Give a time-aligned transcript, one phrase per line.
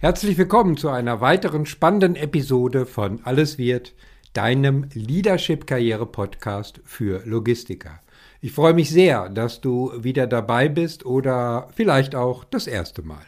[0.00, 3.96] Herzlich willkommen zu einer weiteren spannenden Episode von Alles wird,
[4.32, 7.98] deinem Leadership-Karriere-Podcast für Logistiker.
[8.40, 13.26] Ich freue mich sehr, dass du wieder dabei bist oder vielleicht auch das erste Mal.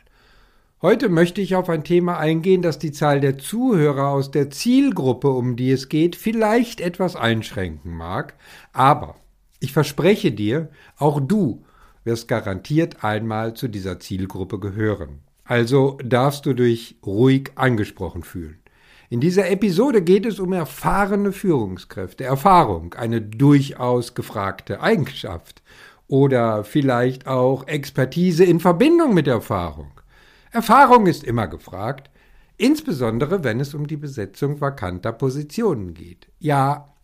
[0.80, 5.30] Heute möchte ich auf ein Thema eingehen, das die Zahl der Zuhörer aus der Zielgruppe,
[5.30, 8.34] um die es geht, vielleicht etwas einschränken mag,
[8.72, 9.16] aber
[9.58, 10.68] ich verspreche dir,
[10.98, 11.64] auch du
[12.04, 15.18] wirst garantiert einmal zu dieser Zielgruppe gehören.
[15.50, 18.60] Also darfst du dich ruhig angesprochen fühlen.
[19.08, 22.22] In dieser Episode geht es um erfahrene Führungskräfte.
[22.22, 25.64] Erfahrung, eine durchaus gefragte Eigenschaft.
[26.06, 29.90] Oder vielleicht auch Expertise in Verbindung mit Erfahrung.
[30.52, 32.10] Erfahrung ist immer gefragt,
[32.56, 36.28] insbesondere wenn es um die Besetzung vakanter Positionen geht.
[36.38, 36.94] Ja,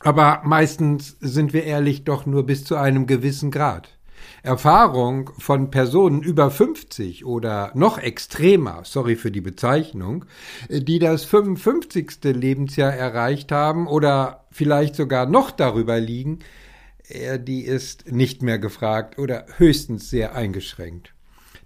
[0.00, 3.96] aber meistens sind wir ehrlich doch nur bis zu einem gewissen Grad.
[4.42, 10.24] Erfahrung von Personen über 50 oder noch extremer, sorry für die Bezeichnung,
[10.68, 12.24] die das 55.
[12.24, 16.40] Lebensjahr erreicht haben oder vielleicht sogar noch darüber liegen,
[17.38, 21.12] die ist nicht mehr gefragt oder höchstens sehr eingeschränkt.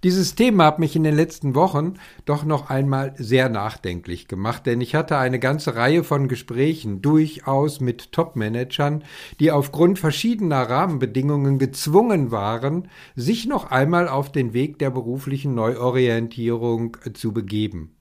[0.05, 4.79] Dieses Thema hat mich in den letzten Wochen doch noch einmal sehr nachdenklich gemacht, denn
[4.79, 9.03] ich hatte eine ganze Reihe von Gesprächen durchaus mit Top-Managern,
[9.39, 16.97] die aufgrund verschiedener Rahmenbedingungen gezwungen waren, sich noch einmal auf den Weg der beruflichen Neuorientierung
[17.15, 17.95] zu begeben.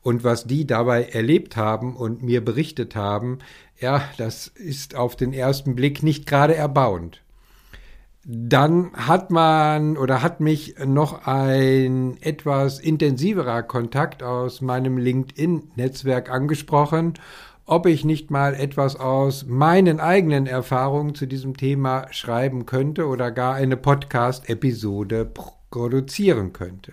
[0.00, 3.40] Und was die dabei erlebt haben und mir berichtet haben,
[3.78, 7.22] ja, das ist auf den ersten Blick nicht gerade erbauend.
[8.24, 17.14] Dann hat man oder hat mich noch ein etwas intensiverer Kontakt aus meinem LinkedIn-Netzwerk angesprochen,
[17.66, 23.32] ob ich nicht mal etwas aus meinen eigenen Erfahrungen zu diesem Thema schreiben könnte oder
[23.32, 25.28] gar eine Podcast-Episode
[25.70, 26.92] produzieren könnte.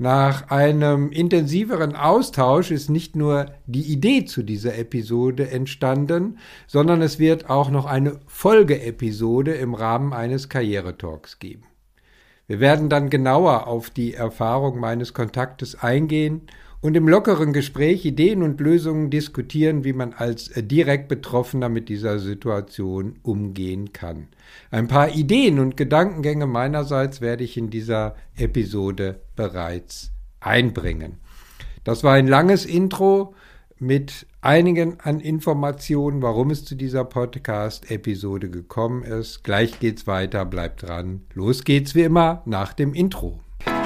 [0.00, 7.18] Nach einem intensiveren Austausch ist nicht nur die Idee zu dieser Episode entstanden, sondern es
[7.18, 11.64] wird auch noch eine Folgeepisode im Rahmen eines Karrieretalks geben.
[12.46, 16.42] Wir werden dann genauer auf die Erfahrung meines Kontaktes eingehen
[16.80, 22.18] und im lockeren Gespräch Ideen und Lösungen diskutieren, wie man als direkt Betroffener mit dieser
[22.18, 24.28] Situation umgehen kann.
[24.70, 31.18] Ein paar Ideen und Gedankengänge meinerseits werde ich in dieser Episode bereits einbringen.
[31.82, 33.34] Das war ein langes Intro
[33.80, 39.42] mit einigen an Informationen, warum es zu dieser Podcast-Episode gekommen ist.
[39.42, 41.22] Gleich geht's weiter, bleibt dran.
[41.34, 43.40] Los geht's wie immer nach dem Intro.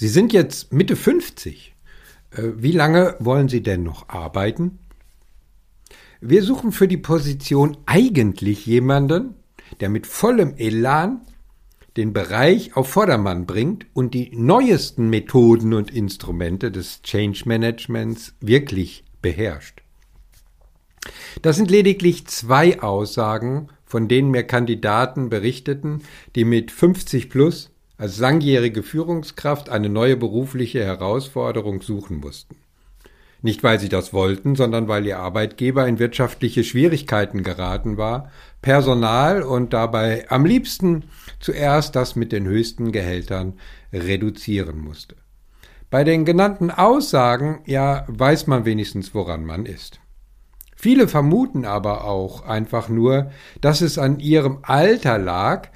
[0.00, 1.74] Sie sind jetzt Mitte 50.
[2.30, 4.78] Äh, wie lange wollen Sie denn noch arbeiten?
[6.22, 9.34] Wir suchen für die Position eigentlich jemanden,
[9.80, 11.20] der mit vollem Elan
[11.98, 19.04] den Bereich auf Vordermann bringt und die neuesten Methoden und Instrumente des Change Managements wirklich
[19.20, 19.82] beherrscht.
[21.42, 26.04] Das sind lediglich zwei Aussagen, von denen mir Kandidaten berichteten,
[26.36, 27.69] die mit 50 plus
[28.00, 32.56] als langjährige Führungskraft eine neue berufliche Herausforderung suchen mussten.
[33.42, 38.30] Nicht weil sie das wollten, sondern weil ihr Arbeitgeber in wirtschaftliche Schwierigkeiten geraten war,
[38.62, 41.04] Personal und dabei am liebsten
[41.40, 43.58] zuerst das mit den höchsten Gehältern
[43.92, 45.16] reduzieren musste.
[45.90, 50.00] Bei den genannten Aussagen, ja, weiß man wenigstens, woran man ist.
[50.74, 53.30] Viele vermuten aber auch einfach nur,
[53.60, 55.68] dass es an ihrem Alter lag,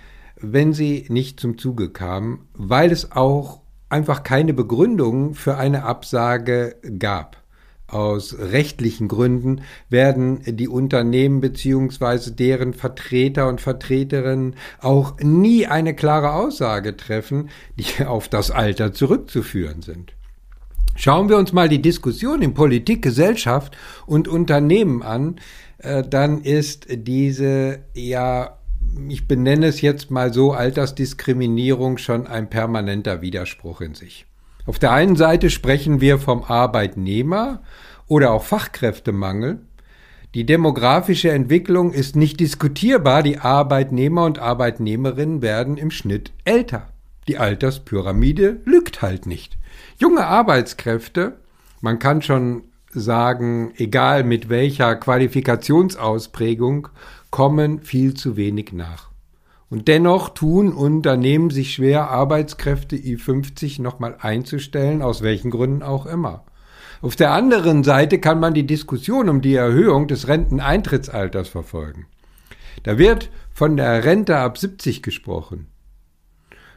[0.53, 6.77] wenn sie nicht zum Zuge kam, weil es auch einfach keine Begründung für eine Absage
[6.99, 7.43] gab.
[7.87, 12.31] Aus rechtlichen Gründen werden die Unternehmen bzw.
[12.31, 19.83] deren Vertreter und Vertreterinnen auch nie eine klare Aussage treffen, die auf das Alter zurückzuführen
[19.83, 20.15] sind.
[20.97, 23.77] Schauen wir uns mal die Diskussion in Politik, Gesellschaft
[24.07, 25.37] und Unternehmen an,
[25.79, 28.59] äh, dann ist diese ja
[29.09, 34.27] ich benenne es jetzt mal so, Altersdiskriminierung schon ein permanenter Widerspruch in sich.
[34.67, 37.63] Auf der einen Seite sprechen wir vom Arbeitnehmer
[38.07, 39.61] oder auch Fachkräftemangel.
[40.35, 43.23] Die demografische Entwicklung ist nicht diskutierbar.
[43.23, 46.89] Die Arbeitnehmer und Arbeitnehmerinnen werden im Schnitt älter.
[47.29, 49.59] Die Alterspyramide lügt halt nicht.
[49.99, 51.37] Junge Arbeitskräfte,
[51.81, 56.89] man kann schon sagen, egal mit welcher Qualifikationsausprägung,
[57.35, 59.11] kommen viel zu wenig nach.
[59.69, 66.45] Und dennoch tun Unternehmen sich schwer, Arbeitskräfte I50 nochmal einzustellen, aus welchen Gründen auch immer.
[67.03, 72.07] Auf der anderen Seite kann man die Diskussion um die Erhöhung des Renteneintrittsalters verfolgen.
[72.85, 75.67] Da wird von der Rente ab 70 gesprochen.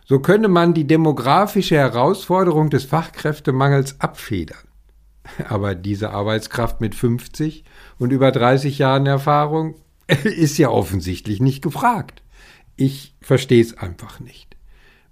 [0.06, 4.68] So könne man die demografische Herausforderung des Fachkräftemangels abfedern.
[5.50, 7.64] Aber diese Arbeitskraft mit 50
[8.00, 9.76] und über 30 Jahren Erfahrung
[10.24, 12.24] ist ja offensichtlich nicht gefragt.
[12.76, 14.56] Ich verstehe es einfach nicht.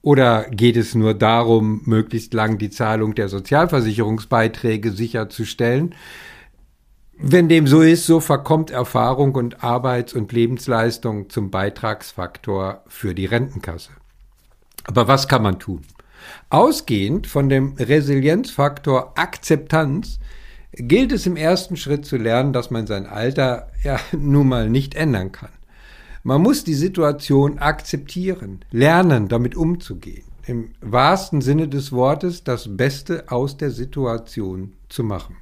[0.01, 5.95] Oder geht es nur darum, möglichst lang die Zahlung der Sozialversicherungsbeiträge sicherzustellen?
[7.17, 13.25] Wenn dem so ist, so verkommt Erfahrung und Arbeits- und Lebensleistung zum Beitragsfaktor für die
[13.25, 13.91] Rentenkasse.
[14.83, 15.81] Aber was kann man tun?
[16.49, 20.19] Ausgehend von dem Resilienzfaktor Akzeptanz
[20.75, 24.95] gilt es im ersten Schritt zu lernen, dass man sein Alter ja nun mal nicht
[24.95, 25.49] ändern kann.
[26.23, 30.25] Man muss die Situation akzeptieren, lernen, damit umzugehen.
[30.47, 35.37] Im wahrsten Sinne des Wortes das Beste aus der Situation zu machen.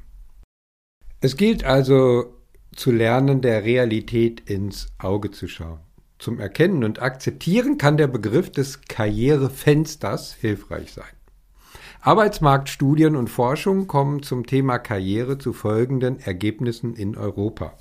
[1.19, 2.33] Es gilt also
[2.75, 5.79] zu lernen, der Realität ins Auge zu schauen.
[6.19, 11.06] Zum Erkennen und Akzeptieren kann der Begriff des Karrierefensters hilfreich sein.
[12.05, 17.75] Arbeitsmarktstudien und Forschung kommen zum Thema Karriere zu folgenden Ergebnissen in Europa.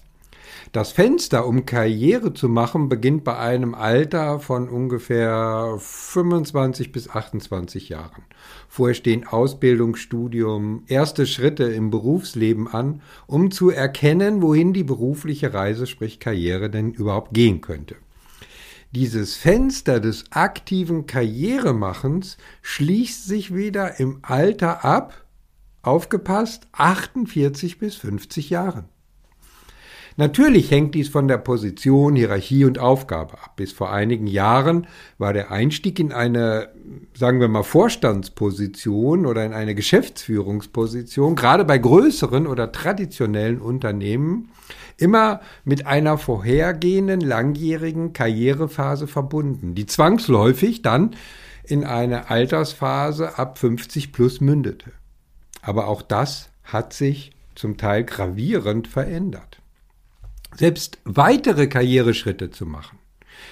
[0.70, 7.88] Das Fenster, um Karriere zu machen, beginnt bei einem Alter von ungefähr 25 bis 28
[7.88, 8.22] Jahren.
[8.68, 15.52] Vorher stehen Ausbildung, Studium, erste Schritte im Berufsleben an, um zu erkennen, wohin die berufliche
[15.52, 17.96] Reise, sprich Karriere, denn überhaupt gehen könnte.
[18.94, 25.24] Dieses Fenster des aktiven Karrieremachens schließt sich wieder im Alter ab,
[25.80, 28.84] aufgepasst, 48 bis 50 Jahren.
[30.16, 33.56] Natürlich hängt dies von der Position, Hierarchie und Aufgabe ab.
[33.56, 34.86] Bis vor einigen Jahren
[35.18, 36.68] war der Einstieg in eine,
[37.14, 44.50] sagen wir mal, Vorstandsposition oder in eine Geschäftsführungsposition, gerade bei größeren oder traditionellen Unternehmen,
[44.98, 51.16] immer mit einer vorhergehenden langjährigen Karrierephase verbunden, die zwangsläufig dann
[51.64, 54.92] in eine Altersphase ab 50 plus mündete.
[55.62, 59.61] Aber auch das hat sich zum Teil gravierend verändert
[60.56, 62.98] selbst weitere Karriereschritte zu machen.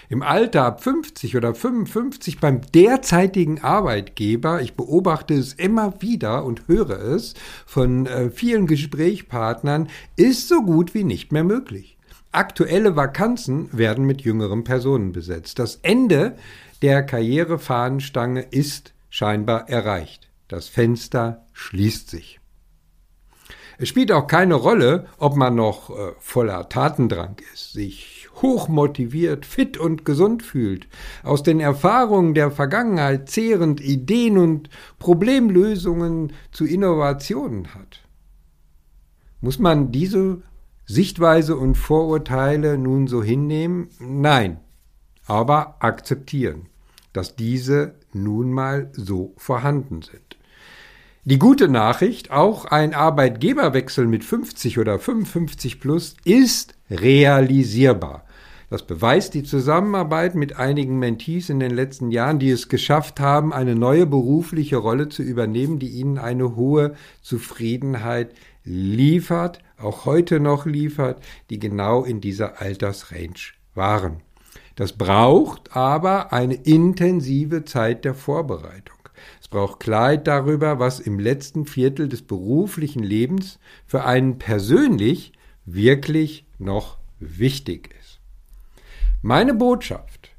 [0.08, 6.66] Im Alter ab 50 oder 55 beim derzeitigen Arbeitgeber, ich beobachte es immer wieder und
[6.66, 11.96] höre es von äh, vielen Gesprächspartnern, ist so gut wie nicht mehr möglich.
[12.32, 15.58] Aktuelle Vakanzen werden mit jüngeren Personen besetzt.
[15.58, 16.36] Das Ende
[16.82, 20.28] der Karrierefahnenstange ist scheinbar erreicht.
[20.48, 22.39] Das Fenster schließt sich.
[23.82, 29.78] Es spielt auch keine Rolle, ob man noch äh, voller Tatendrang ist, sich hochmotiviert, fit
[29.78, 30.86] und gesund fühlt,
[31.22, 34.68] aus den Erfahrungen der Vergangenheit zehrend Ideen und
[34.98, 38.02] Problemlösungen zu Innovationen hat.
[39.40, 40.42] Muss man diese
[40.84, 43.88] Sichtweise und Vorurteile nun so hinnehmen?
[43.98, 44.60] Nein,
[45.26, 46.66] aber akzeptieren,
[47.14, 50.36] dass diese nun mal so vorhanden sind.
[51.30, 58.24] Die gute Nachricht, auch ein Arbeitgeberwechsel mit 50 oder 55 plus ist realisierbar.
[58.68, 63.52] Das beweist die Zusammenarbeit mit einigen Mentees in den letzten Jahren, die es geschafft haben,
[63.52, 68.34] eine neue berufliche Rolle zu übernehmen, die ihnen eine hohe Zufriedenheit
[68.64, 74.16] liefert, auch heute noch liefert, die genau in dieser Altersrange waren.
[74.74, 78.99] Das braucht aber eine intensive Zeit der Vorbereitung
[79.50, 85.32] braucht Klarheit darüber, was im letzten Viertel des beruflichen Lebens für einen persönlich
[85.66, 88.20] wirklich noch wichtig ist.
[89.22, 90.30] Meine Botschaft,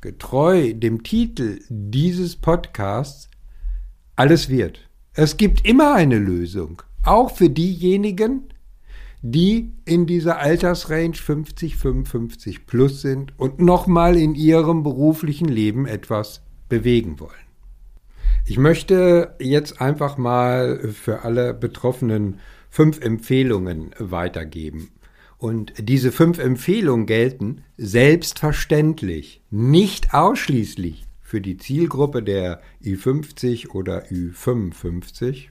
[0.00, 3.28] getreu dem Titel dieses Podcasts,
[4.16, 4.88] alles wird.
[5.12, 8.48] Es gibt immer eine Lösung, auch für diejenigen,
[9.22, 16.42] die in dieser Altersrange 50, 55 plus sind und nochmal in ihrem beruflichen Leben etwas
[16.68, 17.32] bewegen wollen.
[18.46, 24.90] Ich möchte jetzt einfach mal für alle Betroffenen fünf Empfehlungen weitergeben.
[25.38, 35.48] Und diese fünf Empfehlungen gelten selbstverständlich nicht ausschließlich für die Zielgruppe der Ü50 oder Ü55.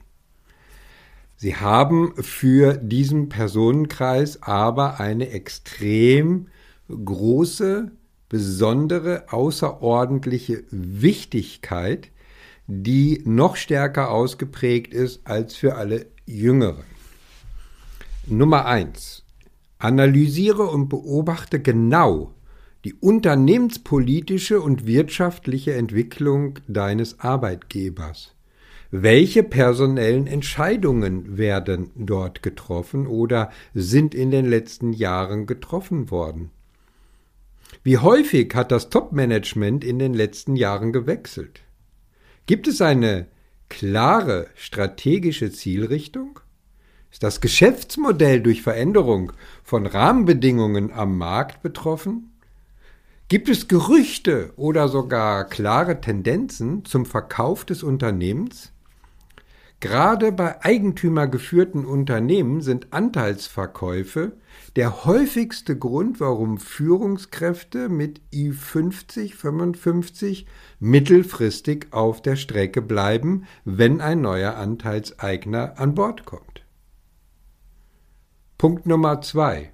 [1.36, 6.46] Sie haben für diesen Personenkreis aber eine extrem
[6.88, 7.90] große,
[8.28, 12.12] besondere, außerordentliche Wichtigkeit,
[12.66, 16.84] die noch stärker ausgeprägt ist als für alle Jüngeren.
[18.26, 19.24] Nummer eins:
[19.78, 22.34] Analysiere und beobachte genau
[22.84, 28.34] die unternehmenspolitische und wirtschaftliche Entwicklung deines Arbeitgebers.
[28.90, 36.50] Welche personellen Entscheidungen werden dort getroffen oder sind in den letzten Jahren getroffen worden?
[37.82, 41.62] Wie häufig hat das Top-Management in den letzten Jahren gewechselt?
[42.46, 43.26] Gibt es eine
[43.70, 46.40] klare strategische Zielrichtung?
[47.10, 49.32] Ist das Geschäftsmodell durch Veränderung
[49.62, 52.34] von Rahmenbedingungen am Markt betroffen?
[53.28, 58.73] Gibt es Gerüchte oder sogar klare Tendenzen zum Verkauf des Unternehmens?
[59.84, 64.32] Gerade bei eigentümergeführten Unternehmen sind Anteilsverkäufe
[64.76, 70.46] der häufigste Grund, warum Führungskräfte mit I50, 55
[70.80, 76.64] mittelfristig auf der Strecke bleiben, wenn ein neuer Anteilseigner an Bord kommt.
[78.56, 79.73] Punkt Nummer zwei.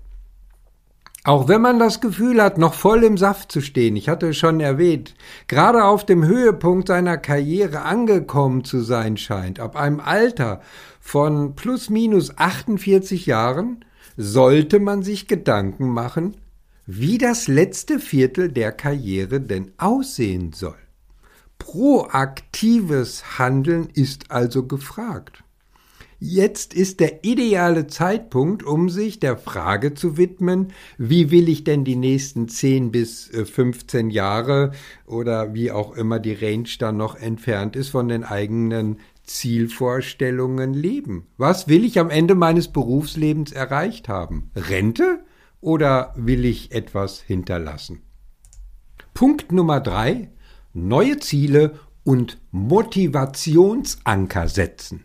[1.23, 4.39] Auch wenn man das Gefühl hat, noch voll im Saft zu stehen, ich hatte es
[4.39, 5.15] schon erwähnt,
[5.49, 10.63] gerade auf dem Höhepunkt seiner Karriere angekommen zu sein scheint, ab einem Alter
[10.99, 13.85] von plus minus 48 Jahren,
[14.17, 16.37] sollte man sich Gedanken machen,
[16.87, 20.79] wie das letzte Viertel der Karriere denn aussehen soll.
[21.59, 25.45] Proaktives Handeln ist also gefragt.
[26.23, 31.83] Jetzt ist der ideale Zeitpunkt, um sich der Frage zu widmen, wie will ich denn
[31.83, 34.73] die nächsten 10 bis 15 äh, Jahre
[35.07, 41.27] oder wie auch immer die Range dann noch entfernt ist von den eigenen Zielvorstellungen leben.
[41.39, 44.51] Was will ich am Ende meines Berufslebens erreicht haben?
[44.55, 45.25] Rente
[45.63, 48.03] oder will ich etwas hinterlassen?
[49.15, 50.29] Punkt Nummer drei:
[50.75, 55.05] Neue Ziele und Motivationsanker setzen.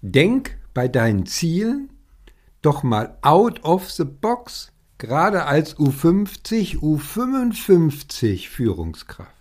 [0.00, 1.90] Denk bei deinen Zielen
[2.62, 9.32] doch mal out of the box, gerade als U50, U55 Führungskraft.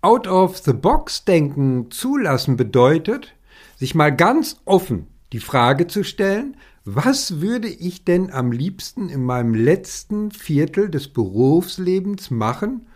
[0.00, 3.34] Out of the box denken zulassen bedeutet,
[3.76, 9.24] sich mal ganz offen die Frage zu stellen, was würde ich denn am liebsten in
[9.24, 12.88] meinem letzten Viertel des Berufslebens machen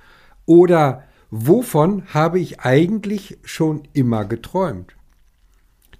[0.46, 4.98] oder wovon habe ich eigentlich schon immer geträumt?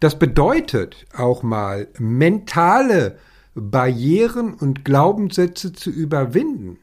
[0.01, 3.19] Das bedeutet auch mal mentale
[3.55, 6.79] Barrieren und Glaubenssätze zu überwinden.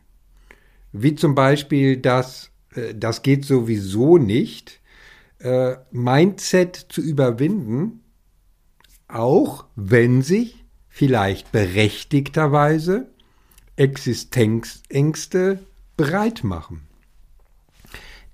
[0.91, 4.81] Wie zum Beispiel das, äh, das geht sowieso nicht,
[5.39, 8.01] äh, Mindset zu überwinden,
[9.07, 13.07] auch wenn sich vielleicht berechtigterweise
[13.77, 15.59] Existenzängste
[15.97, 16.81] breit machen.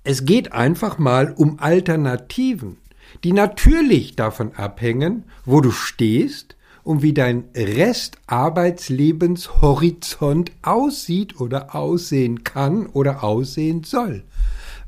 [0.04, 2.78] Es geht einfach mal um Alternativen
[3.24, 12.86] die natürlich davon abhängen, wo du stehst und wie dein Restarbeitslebenshorizont aussieht oder aussehen kann
[12.86, 14.24] oder aussehen soll.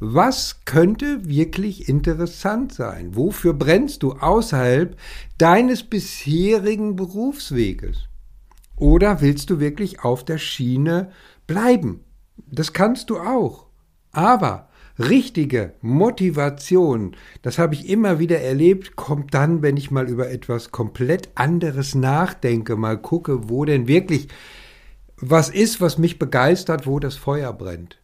[0.01, 3.15] Was könnte wirklich interessant sein?
[3.15, 4.97] Wofür brennst du außerhalb
[5.39, 8.09] deines bisherigen Berufsweges?
[8.77, 11.13] Oder willst du wirklich auf der Schiene
[11.47, 12.01] bleiben?
[12.37, 13.67] Das kannst du auch.
[14.11, 20.31] Aber richtige Motivation, das habe ich immer wieder erlebt, kommt dann, wenn ich mal über
[20.31, 24.29] etwas komplett anderes nachdenke, mal gucke, wo denn wirklich
[25.17, 27.99] was ist, was mich begeistert, wo das Feuer brennt.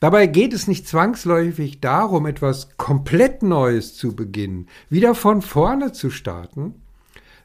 [0.00, 6.10] Dabei geht es nicht zwangsläufig darum, etwas komplett Neues zu beginnen, wieder von vorne zu
[6.10, 6.82] starten,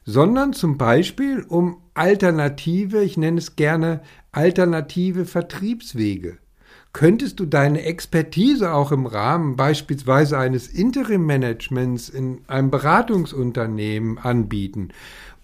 [0.04, 6.38] sondern zum Beispiel um alternative, ich nenne es gerne alternative Vertriebswege
[6.92, 14.88] Könntest du deine Expertise auch im Rahmen beispielsweise eines Interim-Managements in einem Beratungsunternehmen anbieten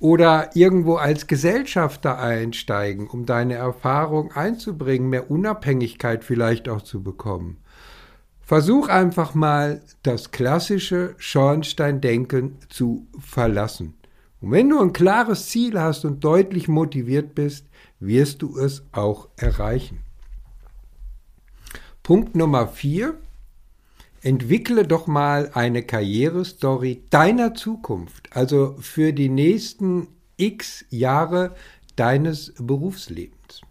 [0.01, 7.59] oder irgendwo als Gesellschafter einsteigen, um deine Erfahrung einzubringen, mehr Unabhängigkeit vielleicht auch zu bekommen?
[8.41, 13.95] Versuch einfach mal das klassische Schornsteindenken zu verlassen.
[14.41, 17.67] Und wenn du ein klares Ziel hast und deutlich motiviert bist,
[18.01, 20.06] wirst du es auch erreichen.
[22.07, 23.19] Punkt Nummer vier.
[24.23, 31.57] Entwickle doch mal eine Karrierestory deiner Zukunft, also für die nächsten x Jahre
[31.97, 33.63] deines Berufslebens.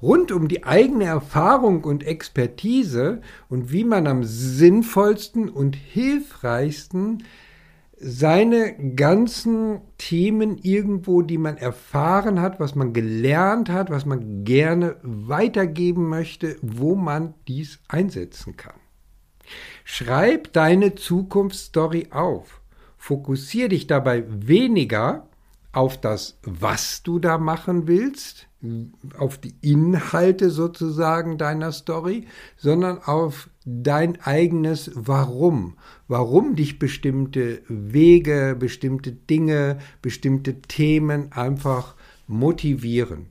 [0.00, 7.24] Rund um die eigene Erfahrung und Expertise und wie man am sinnvollsten und hilfreichsten
[7.98, 14.96] seine ganzen Themen irgendwo, die man erfahren hat, was man gelernt hat, was man gerne
[15.02, 18.74] weitergeben möchte, wo man dies einsetzen kann.
[19.84, 22.60] Schreib deine Zukunftsstory auf.
[22.98, 25.28] Fokussier dich dabei weniger
[25.76, 28.48] auf das, was du da machen willst,
[29.18, 35.76] auf die Inhalte sozusagen deiner Story, sondern auf dein eigenes Warum.
[36.08, 41.94] Warum dich bestimmte Wege, bestimmte Dinge, bestimmte Themen einfach
[42.26, 43.26] motivieren.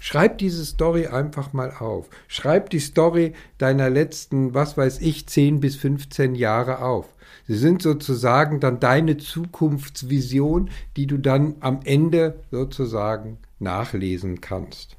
[0.00, 2.08] Schreib diese Story einfach mal auf.
[2.26, 7.11] Schreib die Story deiner letzten, was weiß ich, 10 bis 15 Jahre auf.
[7.46, 14.96] Sie sind sozusagen dann deine Zukunftsvision, die du dann am Ende sozusagen nachlesen kannst.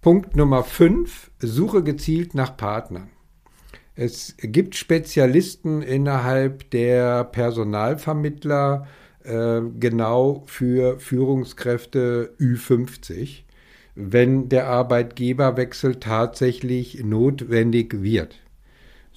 [0.00, 1.30] Punkt Nummer 5.
[1.38, 3.08] Suche gezielt nach Partnern.
[3.94, 8.86] Es gibt Spezialisten innerhalb der Personalvermittler
[9.24, 13.46] äh, genau für Führungskräfte Ü50
[13.96, 18.36] wenn der Arbeitgeberwechsel tatsächlich notwendig wird.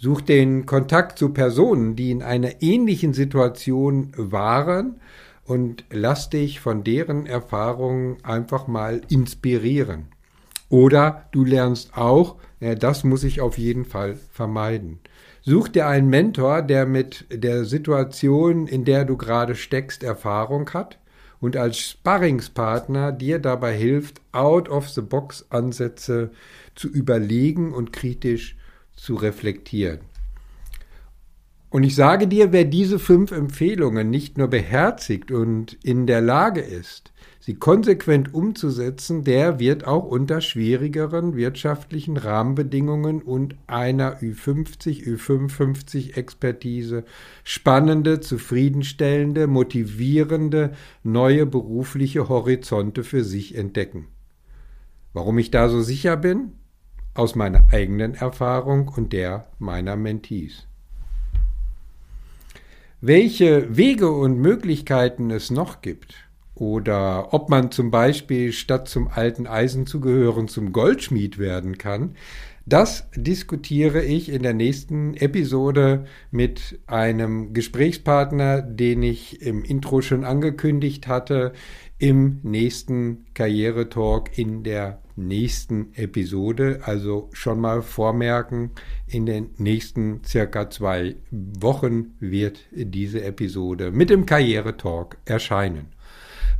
[0.01, 5.01] Such den Kontakt zu Personen, die in einer ähnlichen Situation waren
[5.43, 10.05] und lass dich von deren Erfahrungen einfach mal inspirieren.
[10.69, 14.99] Oder du lernst auch, das muss ich auf jeden Fall vermeiden.
[15.41, 20.97] Such dir einen Mentor, der mit der Situation, in der du gerade steckst, Erfahrung hat
[21.41, 26.31] und als Sparringspartner dir dabei hilft, Out-of-the-Box-Ansätze
[26.75, 28.55] zu überlegen und kritisch
[29.01, 29.99] zu reflektieren.
[31.71, 36.61] Und ich sage dir, wer diese fünf Empfehlungen nicht nur beherzigt und in der Lage
[36.61, 46.15] ist, sie konsequent umzusetzen, der wird auch unter schwierigeren wirtschaftlichen Rahmenbedingungen und einer Ü50, Ü55
[46.17, 47.03] Expertise
[47.43, 54.07] spannende, zufriedenstellende, motivierende, neue berufliche Horizonte für sich entdecken.
[55.13, 56.53] Warum ich da so sicher bin?
[57.13, 60.67] Aus meiner eigenen Erfahrung und der meiner Mentees.
[63.01, 66.15] Welche Wege und Möglichkeiten es noch gibt
[66.55, 72.15] oder ob man zum Beispiel statt zum alten Eisen zu gehören zum Goldschmied werden kann,
[72.65, 80.23] das diskutiere ich in der nächsten Episode mit einem Gesprächspartner, den ich im Intro schon
[80.23, 81.53] angekündigt hatte,
[81.97, 86.81] im nächsten Karrieretalk in der nächsten Episode.
[86.83, 88.71] Also schon mal vormerken,
[89.07, 95.87] in den nächsten circa zwei Wochen wird diese Episode mit dem Karrieretalk erscheinen.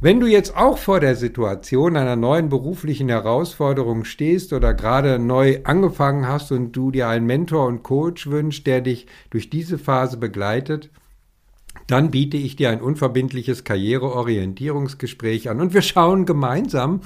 [0.02, 5.60] Wenn du jetzt auch vor der Situation einer neuen beruflichen Herausforderung stehst oder gerade neu
[5.66, 10.16] angefangen hast und du dir einen Mentor und Coach wünschst, der dich durch diese Phase
[10.16, 10.90] begleitet,
[11.88, 17.02] dann biete ich dir ein unverbindliches Karriereorientierungsgespräch an und wir schauen gemeinsam,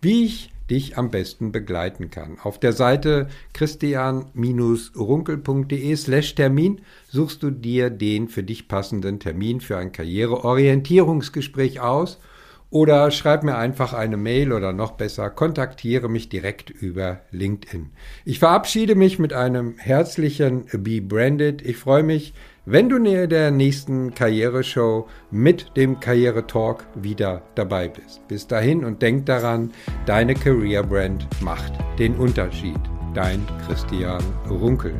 [0.00, 2.38] wie ich dich am besten begleiten kann.
[2.42, 9.76] Auf der Seite christian-runkel.de slash Termin suchst du dir den für dich passenden Termin für
[9.76, 12.18] ein Karriereorientierungsgespräch aus
[12.70, 17.88] oder schreib mir einfach eine Mail oder noch besser, kontaktiere mich direkt über LinkedIn.
[18.26, 21.62] Ich verabschiede mich mit einem herzlichen Be Branded.
[21.62, 22.34] Ich freue mich,
[22.70, 28.28] wenn du näher der nächsten Karriereshow mit dem Karriere Talk wieder dabei bist.
[28.28, 29.72] Bis dahin und denk daran,
[30.04, 32.78] deine Career Brand macht den Unterschied.
[33.14, 34.94] Dein Christian Runkel.